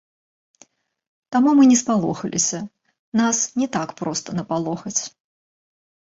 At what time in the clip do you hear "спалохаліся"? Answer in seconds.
1.81-2.57